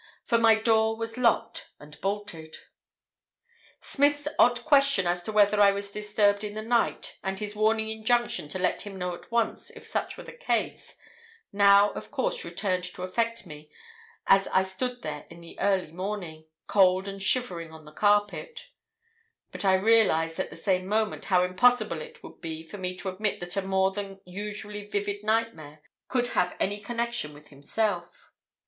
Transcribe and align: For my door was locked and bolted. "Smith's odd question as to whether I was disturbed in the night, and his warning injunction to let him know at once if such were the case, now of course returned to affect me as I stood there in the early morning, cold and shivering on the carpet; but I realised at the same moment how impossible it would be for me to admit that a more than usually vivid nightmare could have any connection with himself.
For 0.23 0.39
my 0.39 0.55
door 0.55 0.97
was 0.97 1.15
locked 1.15 1.69
and 1.79 2.01
bolted. 2.01 2.57
"Smith's 3.81 4.27
odd 4.39 4.65
question 4.65 5.05
as 5.05 5.21
to 5.25 5.31
whether 5.31 5.61
I 5.61 5.69
was 5.69 5.91
disturbed 5.91 6.43
in 6.43 6.55
the 6.55 6.63
night, 6.63 7.19
and 7.23 7.37
his 7.37 7.55
warning 7.55 7.87
injunction 7.89 8.49
to 8.49 8.57
let 8.57 8.81
him 8.81 8.97
know 8.97 9.13
at 9.13 9.29
once 9.31 9.69
if 9.69 9.85
such 9.85 10.17
were 10.17 10.23
the 10.23 10.33
case, 10.33 10.95
now 11.53 11.91
of 11.91 12.09
course 12.09 12.43
returned 12.43 12.85
to 12.85 13.03
affect 13.03 13.45
me 13.45 13.69
as 14.25 14.47
I 14.47 14.63
stood 14.63 15.03
there 15.03 15.27
in 15.29 15.39
the 15.39 15.59
early 15.59 15.91
morning, 15.91 16.45
cold 16.65 17.07
and 17.07 17.21
shivering 17.21 17.71
on 17.71 17.85
the 17.85 17.91
carpet; 17.91 18.69
but 19.51 19.63
I 19.63 19.75
realised 19.75 20.39
at 20.39 20.49
the 20.49 20.55
same 20.55 20.87
moment 20.87 21.25
how 21.25 21.43
impossible 21.43 22.01
it 22.01 22.23
would 22.23 22.41
be 22.41 22.63
for 22.63 22.79
me 22.79 22.97
to 22.97 23.09
admit 23.09 23.39
that 23.41 23.55
a 23.55 23.61
more 23.61 23.91
than 23.91 24.19
usually 24.25 24.87
vivid 24.87 25.23
nightmare 25.23 25.83
could 26.07 26.29
have 26.29 26.57
any 26.59 26.79
connection 26.81 27.35
with 27.35 27.49
himself. 27.49 28.31